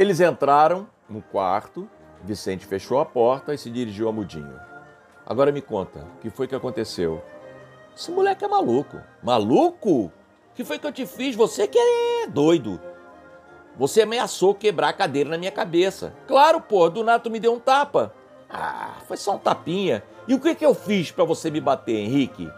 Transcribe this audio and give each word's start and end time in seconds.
Eles 0.00 0.18
entraram 0.18 0.86
no 1.10 1.20
quarto, 1.20 1.86
Vicente 2.24 2.64
fechou 2.64 3.00
a 3.00 3.04
porta 3.04 3.52
e 3.52 3.58
se 3.58 3.68
dirigiu 3.68 4.08
a 4.08 4.12
Mudinho. 4.12 4.58
Agora 5.26 5.52
me 5.52 5.60
conta, 5.60 6.06
o 6.16 6.20
que 6.22 6.30
foi 6.30 6.48
que 6.48 6.54
aconteceu? 6.54 7.22
Esse 7.94 8.10
moleque 8.10 8.42
é 8.42 8.48
maluco. 8.48 8.98
Maluco? 9.22 10.04
O 10.06 10.12
que 10.54 10.64
foi 10.64 10.78
que 10.78 10.86
eu 10.86 10.92
te 10.92 11.04
fiz? 11.04 11.36
Você 11.36 11.68
que 11.68 11.76
é 11.78 12.26
doido. 12.26 12.80
Você 13.76 14.00
ameaçou 14.00 14.54
quebrar 14.54 14.88
a 14.88 14.94
cadeira 14.94 15.28
na 15.28 15.36
minha 15.36 15.52
cabeça. 15.52 16.14
Claro, 16.26 16.62
pô, 16.62 16.88
do 16.88 17.04
nada 17.04 17.22
tu 17.22 17.30
me 17.30 17.38
deu 17.38 17.52
um 17.52 17.60
tapa. 17.60 18.14
Ah, 18.48 19.00
foi 19.06 19.18
só 19.18 19.34
um 19.34 19.38
tapinha. 19.38 20.02
E 20.26 20.32
o 20.32 20.40
que, 20.40 20.54
que 20.54 20.64
eu 20.64 20.74
fiz 20.74 21.10
para 21.10 21.24
você 21.24 21.50
me 21.50 21.60
bater, 21.60 21.96
Henrique? 21.96 22.50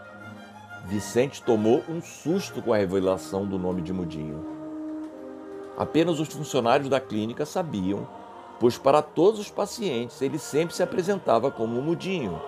Vicente 0.85 1.43
tomou 1.43 1.83
um 1.89 2.01
susto 2.01 2.61
com 2.61 2.71
a 2.71 2.77
revelação 2.77 3.45
do 3.45 3.59
nome 3.59 3.81
de 3.81 3.91
Mudinho. 3.91 4.52
Apenas 5.77 6.19
os 6.19 6.27
funcionários 6.27 6.89
da 6.89 6.99
clínica 6.99 7.45
sabiam, 7.45 8.07
pois 8.59 8.77
para 8.77 9.01
todos 9.01 9.39
os 9.39 9.49
pacientes 9.49 10.21
ele 10.21 10.37
sempre 10.37 10.75
se 10.75 10.83
apresentava 10.83 11.49
como 11.49 11.81
Mudinho. 11.81 12.41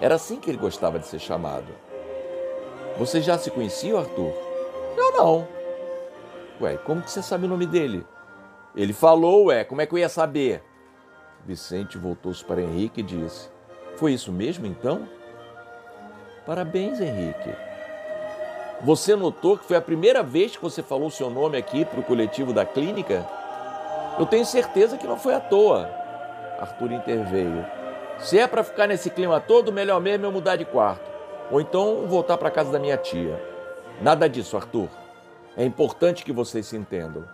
Era 0.00 0.14
assim 0.14 0.36
que 0.36 0.50
ele 0.50 0.58
gostava 0.58 0.98
de 0.98 1.06
ser 1.06 1.18
chamado. 1.18 1.66
Você 2.98 3.20
já 3.20 3.38
se 3.38 3.50
conhecia, 3.50 3.98
Arthur? 3.98 4.32
Eu 4.96 5.12
não. 5.12 5.48
Ué, 6.60 6.76
como 6.76 7.02
que 7.02 7.10
você 7.10 7.22
sabe 7.22 7.46
o 7.46 7.48
nome 7.48 7.66
dele? 7.66 8.06
Ele 8.76 8.92
falou, 8.92 9.46
ué, 9.46 9.64
como 9.64 9.80
é 9.80 9.86
que 9.86 9.94
eu 9.94 9.98
ia 9.98 10.08
saber? 10.08 10.62
Vicente 11.44 11.96
voltou-se 11.96 12.44
para 12.44 12.60
Henrique 12.60 13.00
e 13.00 13.04
disse: 13.04 13.48
Foi 13.96 14.12
isso 14.12 14.30
mesmo 14.30 14.66
então? 14.66 15.08
Parabéns, 16.44 17.00
Henrique. 17.00 17.67
Você 18.80 19.16
notou 19.16 19.58
que 19.58 19.64
foi 19.64 19.76
a 19.76 19.82
primeira 19.82 20.22
vez 20.22 20.54
que 20.54 20.62
você 20.62 20.84
falou 20.84 21.10
seu 21.10 21.28
nome 21.28 21.58
aqui 21.58 21.84
para 21.84 21.98
o 21.98 22.04
coletivo 22.04 22.52
da 22.52 22.64
clínica? 22.64 23.26
Eu 24.16 24.24
tenho 24.24 24.46
certeza 24.46 24.96
que 24.96 25.06
não 25.06 25.18
foi 25.18 25.34
à 25.34 25.40
toa. 25.40 25.90
Arthur 26.60 26.92
interveio. 26.92 27.66
Se 28.20 28.38
é 28.38 28.46
para 28.46 28.62
ficar 28.62 28.86
nesse 28.86 29.10
clima 29.10 29.40
todo, 29.40 29.72
melhor 29.72 30.00
mesmo 30.00 30.26
eu 30.26 30.32
mudar 30.32 30.54
de 30.54 30.64
quarto. 30.64 31.10
Ou 31.50 31.60
então 31.60 32.06
voltar 32.06 32.36
para 32.36 32.52
casa 32.52 32.70
da 32.70 32.78
minha 32.78 32.96
tia. 32.96 33.42
Nada 34.00 34.28
disso, 34.28 34.56
Arthur. 34.56 34.88
É 35.56 35.64
importante 35.64 36.24
que 36.24 36.32
vocês 36.32 36.66
se 36.66 36.76
entendam. 36.76 37.24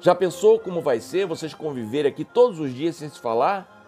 Já 0.00 0.14
pensou 0.14 0.58
como 0.58 0.82
vai 0.82 1.00
ser 1.00 1.26
vocês 1.26 1.54
conviverem 1.54 2.10
aqui 2.10 2.24
todos 2.24 2.60
os 2.60 2.74
dias 2.74 2.96
sem 2.96 3.08
se 3.08 3.18
falar? 3.18 3.80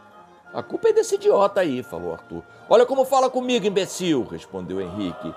A 0.53 0.63
culpa 0.63 0.89
é 0.89 0.93
desse 0.95 1.17
idiota 1.17 1.61
aí, 1.61 1.83
falou 1.83 2.15
Arthur. 2.15 2.43
Olha 2.71 2.87
como 2.87 3.05
fala 3.05 3.29
comigo, 3.29 3.67
imbecil, 3.67 4.25
respondeu 4.25 4.81
Henrique. 4.81 5.35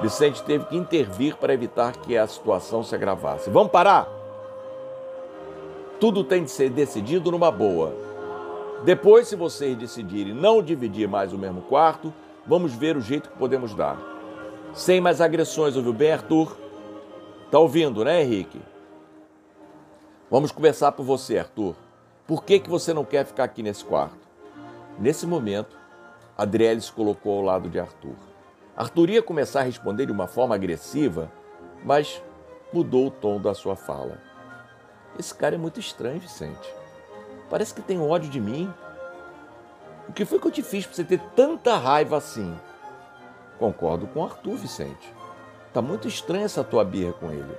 Vicente 0.00 0.42
teve 0.44 0.64
que 0.66 0.76
intervir 0.76 1.36
para 1.36 1.52
evitar 1.52 1.96
que 1.96 2.16
a 2.16 2.26
situação 2.26 2.84
se 2.84 2.94
agravasse. 2.94 3.50
Vamos 3.50 3.72
parar? 3.72 4.08
Tudo 5.98 6.22
tem 6.22 6.44
de 6.44 6.50
ser 6.52 6.70
decidido 6.70 7.32
numa 7.32 7.50
boa. 7.50 7.92
Depois, 8.84 9.26
se 9.26 9.34
vocês 9.34 9.76
decidirem 9.76 10.32
não 10.32 10.62
dividir 10.62 11.08
mais 11.08 11.32
o 11.32 11.38
mesmo 11.38 11.62
quarto, 11.62 12.14
vamos 12.46 12.72
ver 12.72 12.96
o 12.96 13.00
jeito 13.00 13.28
que 13.28 13.36
podemos 13.36 13.74
dar. 13.74 13.98
Sem 14.72 15.00
mais 15.00 15.20
agressões, 15.20 15.76
ouviu 15.76 15.92
bem, 15.92 16.12
Arthur? 16.12 16.56
Tá 17.50 17.58
ouvindo, 17.58 18.04
né, 18.04 18.22
Henrique? 18.22 18.60
Vamos 20.30 20.52
conversar 20.52 20.92
por 20.92 21.04
você, 21.04 21.38
Arthur. 21.38 21.74
Por 22.24 22.44
que, 22.44 22.60
que 22.60 22.70
você 22.70 22.94
não 22.94 23.04
quer 23.04 23.24
ficar 23.24 23.44
aqui 23.44 23.64
nesse 23.64 23.84
quarto? 23.84 24.28
Nesse 24.98 25.26
momento, 25.26 25.76
Adriele 26.36 26.80
se 26.80 26.92
colocou 26.92 27.38
ao 27.38 27.44
lado 27.44 27.68
de 27.68 27.80
Arthur. 27.80 28.14
Arthur 28.78 29.10
ia 29.10 29.20
começar 29.20 29.58
a 29.58 29.64
responder 29.64 30.06
de 30.06 30.12
uma 30.12 30.28
forma 30.28 30.54
agressiva, 30.54 31.32
mas 31.84 32.22
mudou 32.72 33.08
o 33.08 33.10
tom 33.10 33.40
da 33.40 33.52
sua 33.52 33.74
fala. 33.74 34.22
Esse 35.18 35.34
cara 35.34 35.56
é 35.56 35.58
muito 35.58 35.80
estranho, 35.80 36.20
Vicente. 36.20 36.72
Parece 37.50 37.74
que 37.74 37.82
tem 37.82 38.00
ódio 38.00 38.30
de 38.30 38.40
mim. 38.40 38.72
O 40.08 40.12
que 40.12 40.24
foi 40.24 40.38
que 40.38 40.46
eu 40.46 40.52
te 40.52 40.62
fiz 40.62 40.86
para 40.86 40.94
você 40.94 41.02
ter 41.02 41.18
tanta 41.34 41.76
raiva 41.76 42.18
assim? 42.18 42.54
Concordo 43.58 44.06
com 44.06 44.24
Arthur, 44.24 44.54
Vicente. 44.54 45.12
Tá 45.72 45.82
muito 45.82 46.06
estranha 46.06 46.44
essa 46.44 46.62
tua 46.62 46.84
birra 46.84 47.14
com 47.14 47.32
ele. 47.32 47.58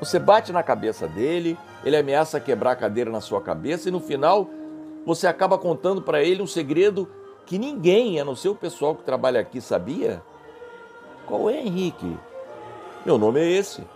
Você 0.00 0.18
bate 0.18 0.50
na 0.50 0.62
cabeça 0.62 1.06
dele, 1.06 1.58
ele 1.84 1.94
ameaça 1.94 2.40
quebrar 2.40 2.70
a 2.70 2.76
cadeira 2.76 3.10
na 3.10 3.20
sua 3.20 3.42
cabeça 3.42 3.90
e 3.90 3.92
no 3.92 4.00
final 4.00 4.48
você 5.04 5.26
acaba 5.26 5.58
contando 5.58 6.00
para 6.00 6.22
ele 6.22 6.40
um 6.40 6.46
segredo 6.46 7.06
que 7.44 7.58
ninguém, 7.58 8.18
a 8.18 8.24
não 8.24 8.34
ser 8.34 8.48
o 8.48 8.54
pessoal 8.54 8.94
que 8.94 9.02
trabalha 9.02 9.40
aqui, 9.40 9.60
sabia? 9.60 10.22
Qual 11.28 11.50
é, 11.50 11.60
Henrique? 11.60 12.18
Meu 13.04 13.18
nome 13.18 13.38
é 13.38 13.44
esse. 13.46 13.86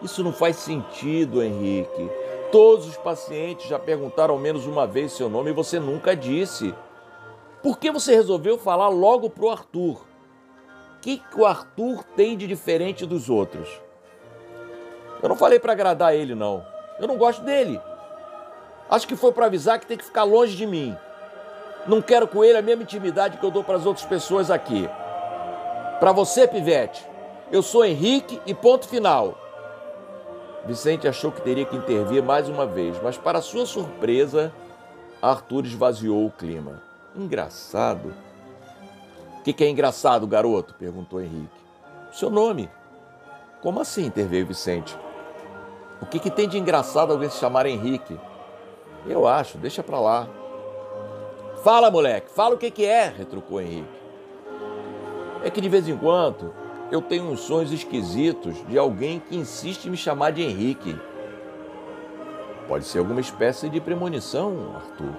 Isso 0.00 0.24
não 0.24 0.32
faz 0.32 0.56
sentido, 0.56 1.42
Henrique. 1.42 2.10
Todos 2.50 2.86
os 2.86 2.96
pacientes 2.96 3.68
já 3.68 3.78
perguntaram 3.78 4.32
ao 4.34 4.40
menos 4.40 4.66
uma 4.66 4.86
vez 4.86 5.12
seu 5.12 5.28
nome 5.28 5.50
e 5.50 5.54
você 5.54 5.78
nunca 5.78 6.16
disse. 6.16 6.74
Por 7.62 7.78
que 7.78 7.90
você 7.90 8.14
resolveu 8.14 8.56
falar 8.56 8.88
logo 8.88 9.28
pro 9.28 9.50
Arthur? 9.50 9.98
O 10.96 11.00
que, 11.02 11.18
que 11.18 11.38
o 11.38 11.44
Arthur 11.44 12.02
tem 12.16 12.36
de 12.36 12.46
diferente 12.46 13.04
dos 13.04 13.28
outros? 13.28 13.68
Eu 15.22 15.28
não 15.28 15.36
falei 15.36 15.58
para 15.58 15.72
agradar 15.72 16.14
ele, 16.14 16.34
não. 16.34 16.64
Eu 16.98 17.06
não 17.06 17.18
gosto 17.18 17.42
dele. 17.42 17.78
Acho 18.88 19.06
que 19.06 19.16
foi 19.16 19.32
para 19.32 19.46
avisar 19.46 19.78
que 19.78 19.86
tem 19.86 19.98
que 19.98 20.04
ficar 20.04 20.24
longe 20.24 20.56
de 20.56 20.66
mim. 20.66 20.96
Não 21.86 22.00
quero 22.00 22.26
com 22.26 22.42
ele 22.42 22.56
a 22.56 22.62
mesma 22.62 22.82
intimidade 22.82 23.36
que 23.36 23.44
eu 23.44 23.50
dou 23.50 23.62
para 23.62 23.76
as 23.76 23.84
outras 23.84 24.06
pessoas 24.06 24.50
aqui. 24.50 24.88
Para 25.98 26.12
você, 26.12 26.46
Pivete, 26.46 27.06
eu 27.50 27.62
sou 27.62 27.82
Henrique 27.82 28.40
e 28.44 28.52
ponto 28.52 28.86
final. 28.86 29.38
Vicente 30.66 31.08
achou 31.08 31.32
que 31.32 31.40
teria 31.40 31.64
que 31.64 31.76
intervir 31.76 32.22
mais 32.22 32.48
uma 32.48 32.66
vez, 32.66 33.00
mas 33.02 33.16
para 33.16 33.40
sua 33.40 33.64
surpresa, 33.64 34.52
Arthur 35.22 35.64
esvaziou 35.64 36.26
o 36.26 36.30
clima. 36.30 36.82
Engraçado. 37.14 38.14
O 39.38 39.42
que, 39.42 39.54
que 39.54 39.64
é 39.64 39.70
engraçado, 39.70 40.26
garoto? 40.26 40.74
perguntou 40.74 41.20
Henrique. 41.20 41.56
Seu 42.12 42.28
nome. 42.28 42.68
Como 43.62 43.80
assim? 43.80 44.04
interveio 44.04 44.46
Vicente. 44.46 44.98
O 46.02 46.04
que, 46.04 46.18
que 46.18 46.30
tem 46.30 46.46
de 46.46 46.58
engraçado 46.58 47.12
alguém 47.12 47.30
se 47.30 47.38
chamar 47.38 47.64
Henrique? 47.64 48.20
Eu 49.06 49.26
acho, 49.26 49.56
deixa 49.56 49.82
pra 49.82 49.98
lá. 49.98 50.28
Fala, 51.64 51.90
moleque, 51.90 52.30
fala 52.30 52.54
o 52.54 52.58
que, 52.58 52.70
que 52.70 52.84
é, 52.84 53.08
retrucou 53.08 53.60
Henrique. 53.62 54.05
É 55.46 55.50
que 55.50 55.60
de 55.60 55.68
vez 55.68 55.86
em 55.88 55.96
quando 55.96 56.52
eu 56.90 57.00
tenho 57.00 57.22
uns 57.30 57.38
sonhos 57.38 57.70
esquisitos 57.70 58.56
de 58.66 58.76
alguém 58.76 59.20
que 59.20 59.36
insiste 59.36 59.86
em 59.86 59.90
me 59.90 59.96
chamar 59.96 60.32
de 60.32 60.42
Henrique. 60.42 60.98
Pode 62.66 62.84
ser 62.84 62.98
alguma 62.98 63.20
espécie 63.20 63.68
de 63.68 63.80
premonição, 63.80 64.74
Arthur. 64.74 65.14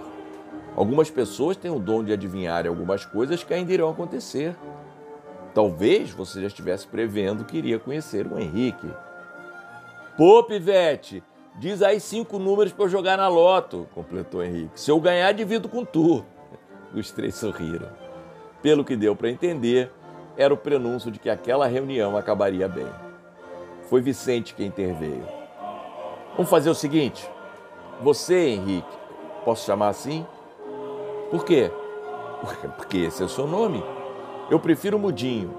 Algumas 0.75 1.09
pessoas 1.09 1.55
têm 1.55 1.71
o 1.71 1.79
dom 1.79 2.03
de 2.03 2.11
adivinhar 2.11 2.67
algumas 2.67 3.05
coisas 3.05 3.41
que 3.41 3.53
ainda 3.53 3.71
irão 3.71 3.89
acontecer. 3.89 4.53
Talvez 5.53 6.11
você 6.11 6.41
já 6.41 6.47
estivesse 6.47 6.85
prevendo 6.87 7.45
que 7.45 7.57
iria 7.57 7.79
conhecer 7.79 8.27
o 8.27 8.37
Henrique. 8.37 8.91
Pô, 10.17 10.43
Pivete, 10.43 11.23
Diz 11.57 11.81
aí 11.81 12.01
cinco 12.01 12.37
números 12.37 12.71
para 12.73 12.85
eu 12.85 12.89
jogar 12.89 13.17
na 13.17 13.27
loto, 13.27 13.87
completou 13.95 14.43
Henrique. 14.43 14.79
Se 14.79 14.91
eu 14.91 14.99
ganhar, 14.99 15.31
divido 15.31 15.69
com 15.69 15.83
tu. 15.83 16.23
Os 16.93 17.11
três 17.11 17.33
sorriram. 17.33 17.89
Pelo 18.61 18.83
que 18.83 18.95
deu 18.95 19.15
para 19.15 19.31
entender, 19.31 19.91
era 20.37 20.53
o 20.53 20.57
prenúncio 20.57 21.09
de 21.09 21.19
que 21.19 21.29
aquela 21.29 21.67
reunião 21.67 22.15
acabaria 22.15 22.67
bem. 22.67 22.87
Foi 23.89 24.01
Vicente 24.01 24.53
quem 24.53 24.67
interveio. 24.67 25.25
Vamos 26.35 26.49
fazer 26.49 26.69
o 26.69 26.75
seguinte: 26.75 27.27
você, 28.01 28.49
Henrique, 28.49 28.97
posso 29.43 29.65
chamar 29.65 29.89
assim? 29.89 30.25
Por 31.31 31.43
quê? 31.43 31.71
Porque 32.77 32.99
esse 32.99 33.21
é 33.21 33.25
o 33.25 33.29
seu 33.29 33.47
nome. 33.47 33.83
Eu 34.49 34.59
prefiro 34.59 34.99
Mudinho. 34.99 35.53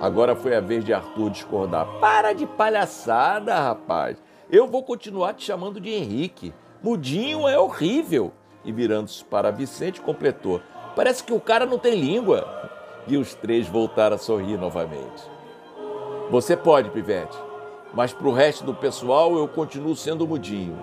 Agora 0.00 0.34
foi 0.34 0.56
a 0.56 0.60
vez 0.60 0.84
de 0.84 0.92
Arthur 0.92 1.30
discordar. 1.30 1.86
Para 2.00 2.32
de 2.32 2.46
palhaçada, 2.46 3.54
rapaz. 3.58 4.22
Eu 4.50 4.66
vou 4.66 4.82
continuar 4.82 5.34
te 5.34 5.44
chamando 5.44 5.80
de 5.80 5.90
Henrique. 5.90 6.54
Mudinho 6.82 7.48
é 7.48 7.58
horrível. 7.58 8.32
E 8.64 8.72
virando-se 8.72 9.24
para 9.24 9.50
Vicente, 9.50 10.00
completou: 10.00 10.60
Parece 10.94 11.24
que 11.24 11.32
o 11.32 11.40
cara 11.40 11.66
não 11.66 11.78
tem 11.78 12.00
língua. 12.00 12.71
E 13.06 13.16
os 13.16 13.34
três 13.34 13.66
voltaram 13.66 14.16
a 14.16 14.18
sorrir 14.18 14.56
novamente. 14.56 15.30
Você 16.30 16.56
pode, 16.56 16.90
Pivete, 16.90 17.36
mas 17.92 18.12
para 18.12 18.28
o 18.28 18.32
resto 18.32 18.64
do 18.64 18.74
pessoal 18.74 19.36
eu 19.36 19.46
continuo 19.48 19.94
sendo 19.94 20.26
mudinho. 20.26 20.78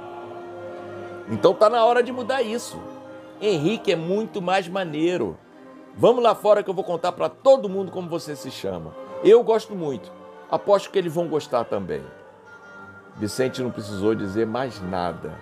Então 1.30 1.54
tá 1.54 1.69
na 1.69 1.83
hora 1.86 2.04
de 2.04 2.12
mudar 2.12 2.42
isso. 2.42 2.80
Henrique 3.42 3.92
é 3.92 3.95
muito 3.95 4.42
mais 4.42 4.68
maneiro. 4.68 5.38
Vamos 5.95 6.24
lá 6.24 6.36
fora 6.36 6.62
que 6.62 6.69
eu 6.69 6.74
vou 6.74 6.83
contar 6.83 7.12
para 7.12 7.30
todo 7.30 7.69
mundo 7.69 7.92
como 7.92 8.10
você 8.10 8.36
se 8.36 8.51
chama. 8.51 8.94
Eu 9.24 9.44
gosto 9.44 9.75
muito. 9.75 10.12
Aposto 10.51 10.89
que 10.89 10.98
eles 10.98 11.13
vão 11.13 11.27
gostar 11.27 11.63
também. 11.65 12.04
Vicente 13.15 13.62
não 13.62 13.72
precisou 13.72 14.15
dizer 14.15 14.45
mais 14.45 14.81
nada. 14.81 15.33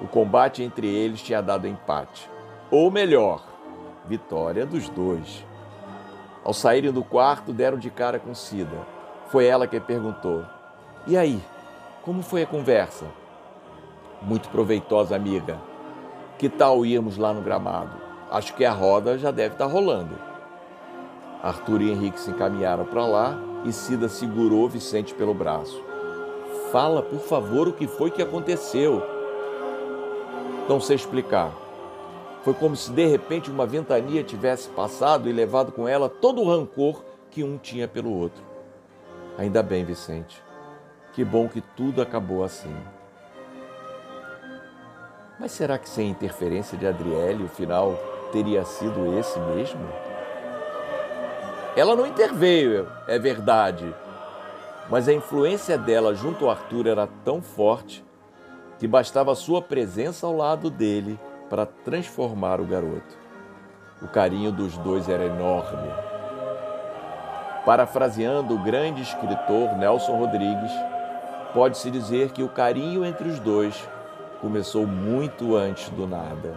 O 0.00 0.06
combate 0.06 0.62
entre 0.62 0.86
eles 0.86 1.20
tinha 1.20 1.42
dado 1.42 1.66
empate. 1.66 2.30
Ou 2.70 2.90
melhor, 2.90 3.42
vitória 4.06 4.64
dos 4.64 4.88
dois. 4.88 5.44
Ao 6.42 6.54
saírem 6.54 6.90
do 6.90 7.04
quarto, 7.04 7.52
deram 7.52 7.78
de 7.78 7.90
cara 7.90 8.18
com 8.18 8.34
Cida. 8.34 8.86
Foi 9.28 9.46
ela 9.46 9.66
que 9.66 9.78
perguntou: 9.78 10.44
E 11.06 11.16
aí, 11.16 11.40
como 12.02 12.22
foi 12.22 12.42
a 12.42 12.46
conversa? 12.46 13.06
Muito 14.22 14.48
proveitosa, 14.48 15.14
amiga. 15.14 15.58
Que 16.38 16.48
tal 16.48 16.86
irmos 16.86 17.18
lá 17.18 17.32
no 17.32 17.42
gramado? 17.42 17.96
Acho 18.30 18.54
que 18.54 18.64
a 18.64 18.72
roda 18.72 19.18
já 19.18 19.30
deve 19.30 19.54
estar 19.54 19.66
rolando. 19.66 20.16
Arthur 21.42 21.82
e 21.82 21.90
Henrique 21.90 22.20
se 22.20 22.30
encaminharam 22.30 22.84
para 22.84 23.04
lá 23.06 23.38
e 23.64 23.72
Cida 23.72 24.08
segurou 24.08 24.68
Vicente 24.68 25.14
pelo 25.14 25.34
braço. 25.34 25.82
Fala, 26.72 27.02
por 27.02 27.20
favor, 27.20 27.68
o 27.68 27.72
que 27.72 27.86
foi 27.86 28.10
que 28.10 28.22
aconteceu. 28.22 29.02
Não 30.68 30.80
sei 30.80 30.96
explicar. 30.96 31.52
Foi 32.42 32.54
como 32.54 32.74
se 32.74 32.90
de 32.90 33.06
repente 33.06 33.50
uma 33.50 33.66
ventania 33.66 34.24
tivesse 34.24 34.68
passado 34.70 35.28
e 35.28 35.32
levado 35.32 35.72
com 35.72 35.86
ela 35.86 36.08
todo 36.08 36.40
o 36.40 36.48
rancor 36.48 37.04
que 37.30 37.44
um 37.44 37.58
tinha 37.58 37.86
pelo 37.86 38.10
outro. 38.10 38.42
Ainda 39.36 39.62
bem, 39.62 39.84
Vicente. 39.84 40.42
Que 41.12 41.24
bom 41.24 41.48
que 41.48 41.60
tudo 41.60 42.00
acabou 42.00 42.42
assim. 42.42 42.74
Mas 45.38 45.52
será 45.52 45.78
que 45.78 45.88
sem 45.88 46.10
interferência 46.10 46.76
de 46.76 46.86
Adriele 46.86 47.44
o 47.44 47.48
final 47.48 47.98
teria 48.32 48.64
sido 48.64 49.18
esse 49.18 49.38
mesmo? 49.38 49.80
Ela 51.76 51.96
não 51.96 52.06
interveio, 52.06 52.86
é 53.06 53.18
verdade, 53.18 53.94
mas 54.90 55.08
a 55.08 55.12
influência 55.12 55.78
dela 55.78 56.14
junto 56.14 56.44
ao 56.44 56.50
Arthur 56.50 56.88
era 56.88 57.06
tão 57.24 57.40
forte 57.40 58.04
que 58.78 58.88
bastava 58.88 59.32
a 59.32 59.36
sua 59.36 59.62
presença 59.62 60.26
ao 60.26 60.36
lado 60.36 60.68
dele 60.68 61.18
para 61.50 61.66
transformar 61.66 62.60
o 62.60 62.64
garoto. 62.64 63.18
O 64.00 64.06
carinho 64.06 64.52
dos 64.52 64.78
dois 64.78 65.08
era 65.08 65.24
enorme. 65.24 65.90
Parafraseando 67.66 68.54
o 68.54 68.62
grande 68.62 69.02
escritor 69.02 69.76
Nelson 69.76 70.16
Rodrigues, 70.16 70.72
pode-se 71.52 71.90
dizer 71.90 72.30
que 72.30 72.42
o 72.42 72.48
carinho 72.48 73.04
entre 73.04 73.28
os 73.28 73.40
dois 73.40 73.86
começou 74.40 74.86
muito 74.86 75.56
antes 75.56 75.90
do 75.90 76.06
nada. 76.06 76.54